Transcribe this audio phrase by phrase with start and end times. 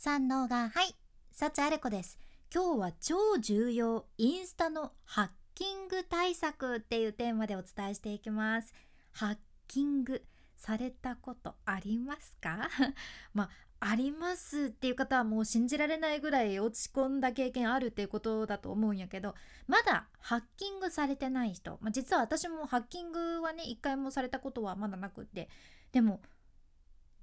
[0.00, 0.94] 三能がはい
[1.32, 2.20] 幸あれ子です。
[2.54, 8.72] 今日は超重要インスタのハッキング対策っていうテーマでお伝えしていきます。
[9.10, 10.22] ハッキング
[10.54, 12.70] されたことありますか？
[13.34, 13.50] ま
[13.80, 19.34] あありますっていう方はもう信じられないぐらい落ち込んだ経験あるっていうことだと思うんやけど
[19.66, 25.48] まだハッキングされてない人、まあ、実は私もハッキングはね一回もされたことはまだなくって
[25.90, 26.22] でも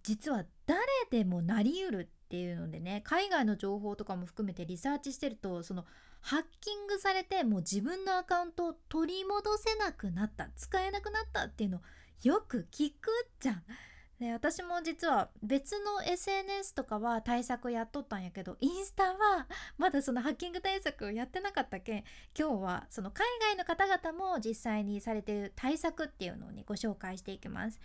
[0.04, 5.86] 実は誰でもなりうるっていうのでね海外の情報とかも含めてリサーチしてるとその
[6.22, 11.82] ハッキングされてもう自分のアカウントを取り戻せなくなった使えなくなったっていうの
[12.24, 13.64] よく聞くじゃん。
[14.20, 19.46] で私も実は別の SNS とかは対策やっとったんやけどインスタは
[19.78, 22.04] まだそのハッキング対策をやってなかったけん
[22.38, 27.80] 今日はその海外の方々も実際にされてる対策っていうのをねご紹介していきます。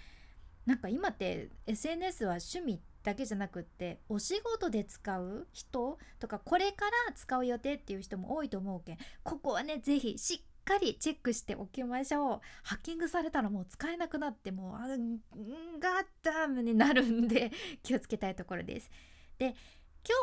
[0.67, 12.41] なんか今って SNS は趣味だけじゃなくってお仕事で使う人とかこれから使う予定っていう人も多いと思うけんここはね是非しっかりチェックしておきましょう。
[12.63, 15.19] ハッキングされたらもう使えなくなってもうあん
[15.81, 17.51] ガッダムになるんで
[17.83, 18.91] 気をつけたいところです。
[19.39, 19.55] で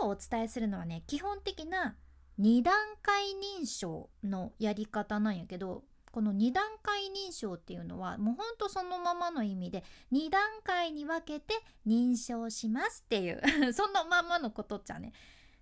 [0.02, 1.98] 今日お伝えするのはね基本的な
[2.40, 5.84] 2段階認証のやり方なんやけど
[6.18, 11.54] この2段階認証っていうのはもうほんとそのままの意味で2段階に分けて
[11.86, 13.40] 認証しますっていう
[13.72, 15.14] そのままのことっちゃね。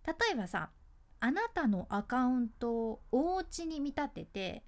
[0.07, 0.71] 例えばさ
[1.19, 4.63] あなたのアカウントをお家に見立てて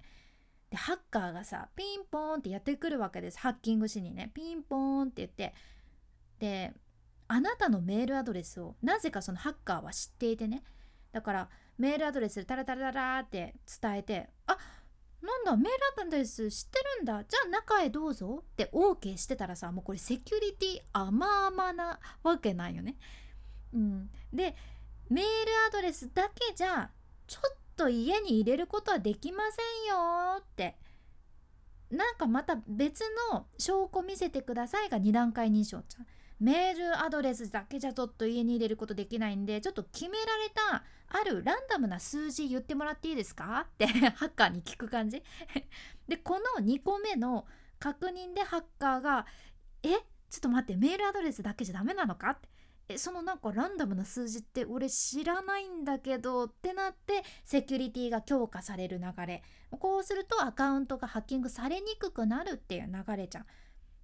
[0.68, 3.38] でハッカーがさピンポーンってやってくるわけです。
[3.38, 4.30] ハッキングしにね。
[4.34, 5.54] ピンポーンって言って。
[6.38, 6.74] で
[7.28, 10.62] あなたのメールアドレスをなぜかそのハッカーは知っていてね。
[11.12, 14.58] だからメールアドレスでタラタラタラって伝えてあ
[15.22, 15.70] なんだメール
[16.02, 17.24] アドレス知ってるんだ。
[17.24, 18.42] じゃあ中へどうぞ。
[18.42, 22.96] って OK してたらさもうこれセキュリティ甘々なわけないよね。
[23.74, 24.54] うん、で
[25.10, 25.28] メール
[25.68, 26.90] アドレスだけじゃ
[27.26, 30.76] ちょっと家に入れることはできませんよって。
[31.90, 36.06] なんかまた別の証拠見せてくださいが2段階認証じゃん。
[36.40, 43.66] メールアドレスだけじゃちょっと家に入れることできないんでちょっと決められたあるランダムな数字言ってもらっていいですか？
[43.66, 45.22] ってハッカーに聞く感じ。
[46.06, 47.46] でこの2個目の
[47.78, 49.26] 確認でハッカーが
[49.82, 49.88] 「え？
[49.88, 49.98] ちょ
[50.38, 52.48] っと待ってメールアドレスだけじゃダメなのか?」って
[52.90, 59.42] えそのなんかランダムな数字って俺知らないんだけどってなってセキュリティが強化される流れ。
[59.70, 63.46] こうするとアカウントがハッキングされにくくなるっていう流れじゃん。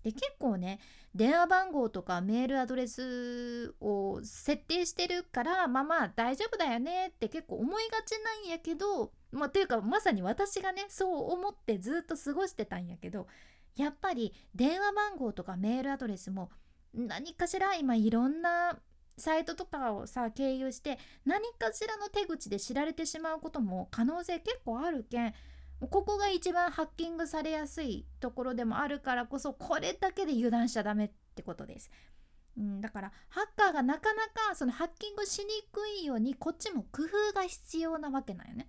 [0.04, 0.78] で結構ね
[1.14, 13.26] 電話番号とかメールアドレスを設定してるからまあまあ大丈夫だよねって結構思いがちなんやけどまあというかまさに私がねそう思ってずっと過ごしてたんやけど
[13.76, 16.50] やっぱり電話番号とかメールアドレスも
[16.92, 18.78] 何かしら今いろんな
[19.16, 25.34] サイトとかをさ経由して何かしらの手口で知られてしまうことも可能性結構あるけん
[25.80, 31.90] ここが一番ハッキングされやすいところでもあるからこそこれだけで油断しちゃダメってことです。
[32.56, 38.68] うん、だからハッカーがなかなかそのハッキングしにくいようにこっちも工夫が必要なわけなんよね。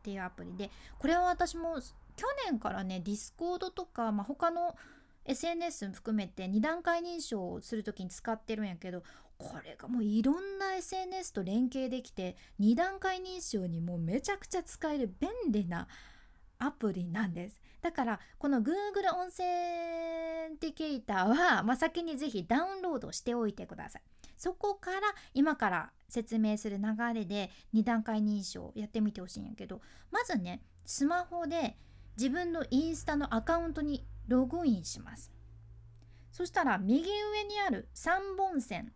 [0.05, 0.71] ていうアプリで、
[1.01, 1.81] これは私も
[2.17, 4.77] 去年からね、 Discord とか、まあ、他の
[5.25, 9.03] SNS 含めて2段階認証をする時に使ってるんやけど
[9.39, 15.89] これがもういろんな SNS と連携できて2段階認証にもうめちゃくちゃ使える便利な
[16.59, 17.61] アプリなんです。
[17.81, 18.73] だからこの Google
[19.17, 19.43] 音声
[20.61, 24.03] ティケーターは、まあ、先にぜひダウンロードしておいてください。
[24.37, 25.01] そこから
[25.35, 29.81] 今から説明する流れで2段階認証やってみてほしいんやけど
[30.11, 31.77] まずねスマホで
[32.17, 35.33] 自分のインスタのアカウントにログインします。
[36.31, 38.93] そしたら右上にある3本線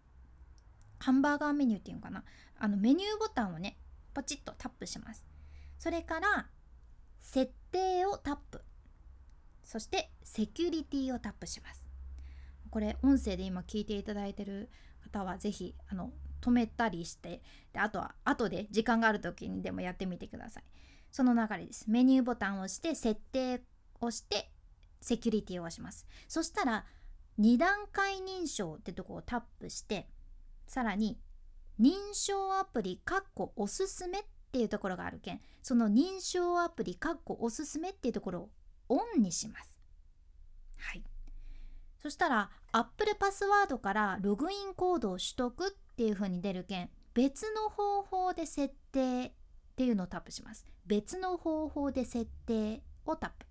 [0.99, 2.25] ハンバーガーメニューっていうのかな？
[2.59, 3.77] あのメニューボタンをね
[4.15, 5.27] ポチッとタップします。
[5.79, 6.47] それから
[7.21, 8.63] 設定をタップ。
[9.63, 11.85] そしてセキュリティをタップします。
[12.71, 14.71] これ音声で今聞いていただいてる
[15.03, 20.63] 方は是非あの止めたりしてであとは後で時間がある時にでもやってみてください。
[21.11, 21.85] その流れです。
[21.89, 23.63] メニューボタンを押して設定
[24.01, 24.51] をして
[25.01, 26.07] セキュリティをします。
[26.29, 26.85] そしたら
[27.39, 30.09] 2段階認証ってとこをタップして
[30.67, 31.19] さらに
[31.81, 34.23] 認証アプリかっこおすすめっ
[34.53, 38.51] ていうところがあるけんその認証アプリかっこおすすめっていうところを
[38.89, 39.79] オンにします。
[40.79, 41.03] はい。
[42.01, 49.33] そしたら Apple パスワードからログインコードを取得っていう風に出るけん別の方法で設定っ
[49.77, 50.65] ていうのをタップします。
[50.87, 53.47] 別の方法で設定をタップ。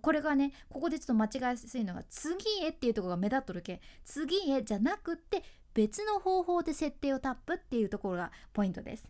[0.00, 5.42] これがねここでちょっと間違いやすいのが次へっていうところが目立っとるけ次へじゃなくって
[5.74, 9.08] 別の方法で設定をタップっていうところがポイントです。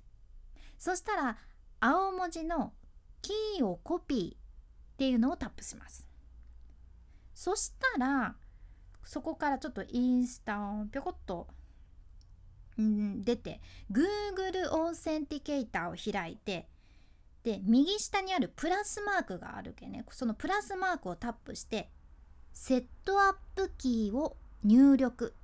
[0.79, 1.37] そしたら
[1.81, 2.73] 青文字の
[3.23, 6.09] キーをコピーっていうのをタップします。
[7.35, 8.37] そしたら
[9.05, 11.49] そこからちょっとインスタをぴょこっと飛
[12.81, 13.61] んで
[13.91, 16.69] Google オーセンティケーターを開いて
[17.45, 20.05] で右下にあるプラスマークがあるけね。
[20.11, 21.91] そのプラスマークをタップして
[22.53, 25.35] セットアップキーを入力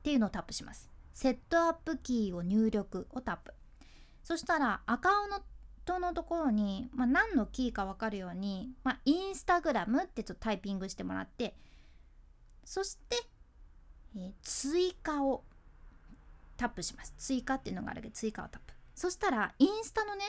[0.00, 0.90] っていうのをタップします。
[1.14, 3.54] セットアップキーを入力をタップ。
[4.24, 5.30] そしたらアカウン
[5.84, 11.54] トのところに、まあ、何のキーか分かるように、まあ、 Instagram ってちょっとタイピングしてもらって
[12.64, 13.16] そして、
[14.16, 15.44] えー、追加を
[16.56, 17.14] タップします。
[17.18, 18.74] 追加っていうのがあるけど追加をタップ。
[18.96, 20.24] そしたらインスタのね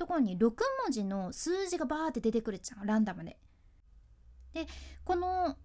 [0.00, 0.54] ところに6文
[0.90, 3.36] 字の数字がバーって出てくるじゃんランダムで。
[4.54, 4.66] で
[5.04, 5.58] この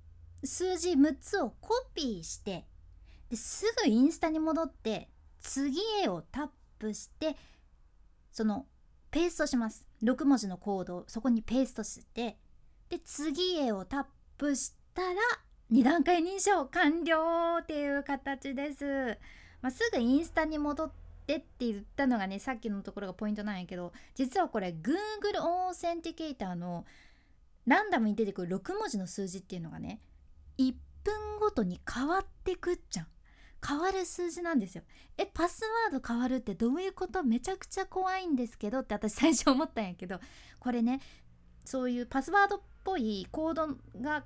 [0.44, 2.68] 数字6つをコピーして
[3.30, 5.10] ですぐインスタに戻って
[5.40, 6.48] 次へをタッ
[6.78, 7.38] プして
[8.30, 8.66] その
[9.10, 9.86] ペーストします。
[10.04, 12.38] 6文字のコードをそこにペーストして
[12.90, 14.06] で次へをタッ
[14.38, 15.16] プしたら
[15.72, 19.18] 2段階認証完了っていう形です、
[19.62, 20.92] まあ、すぐインスタに戻っ
[21.26, 26.86] てって言ったのがねさっきのところがポイントなんやけど実はこれ Google オーセンティケーターの
[27.66, 30.00] ランダムに出てくる6文字の数字っていうのがね
[30.58, 30.74] 1
[31.04, 33.08] 分ごとに変わってくっちゃん
[33.68, 34.84] 変わる数字なんですよ。
[35.18, 37.24] えパスワード変わるってどういうこと？
[37.24, 40.20] めちゃくちゃ怖いんですけどって私最初思ったんやけど
[40.60, 41.02] これね
[41.64, 43.68] そういうパスワードっぽいコード
[44.00, 44.24] が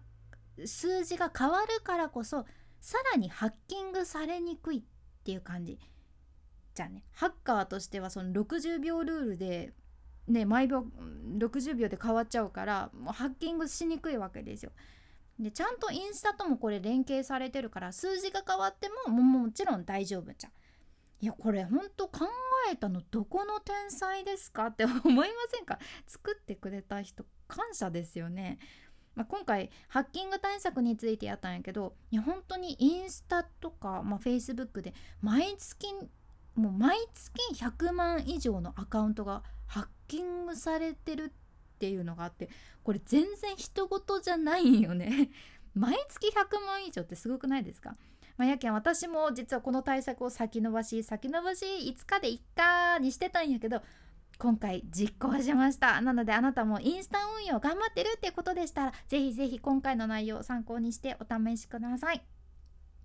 [0.65, 2.45] 数字が変わるからこそ
[2.81, 4.81] さらにハッキングされにくいっ
[5.23, 5.79] ていう感じ。
[6.79, 9.73] じゃあねハッカーとしてはその60秒ルールで
[10.29, 10.85] ね毎秒
[11.37, 14.71] 60秒で変わっちゃうからもうハッキングしにくいわけですよ。
[15.37, 20.53] でちゃんとインスタともこれ連携されてるから数字が変わってももちろん大丈夫じゃん。
[21.21, 22.25] いやこれほんと考
[22.71, 24.67] えたのどこの天才ですか？
[24.67, 25.79] って思いませんか？
[26.07, 28.57] 作ってくれた人感謝ですよね。
[29.15, 35.87] まあ、今回ハッキング対策についてやったんやけどいや本当にインスタとか、まあ、Facebook で毎月
[36.59, 41.29] もう毎月100万以上のアカウントがハッキングされてるっ
[41.79, 42.49] ていうのがあって
[42.83, 45.29] これ全然人事じゃないよね。
[45.73, 47.95] 毎月100万以上ってすごくないですか？
[48.37, 53.81] まあ、やけん私も実はこの対策を先延ばし先延ばし5日でいっかにしてたんやけど
[54.37, 55.99] 今回実行しました。
[56.01, 62.38] なのであなたもインスタ運用頑張ってるってことでしたらぜひぜひ今回の内容を参考にしてお試しください。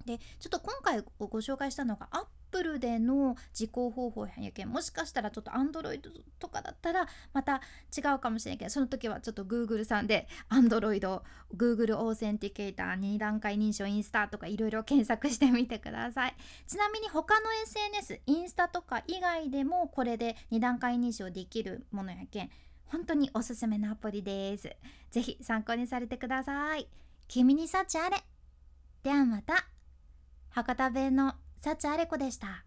[0.05, 6.01] でちょっと今回ご紹介したのがアップルでの実行方法やけんもしかしたらちょっと Android
[6.39, 7.61] とかだったらまた
[7.97, 11.21] 違うかもしれんけどその時はちょっと Google さんで Android
[11.57, 16.35] Google オーセンティケーター2段階認証インスタとかいろいろ検索してみてください。
[16.67, 22.51] ちなみに他の SNS インスタとか以外でもこれで2段階認証できるものやけん
[22.87, 24.71] 本当におすすめのアプリです。
[25.11, 26.89] ぜひ参考にされてください。
[27.27, 28.19] 君に幸あれ。
[29.03, 29.74] ではまた。
[30.55, 32.65] 博多弁の幸あれ子でした。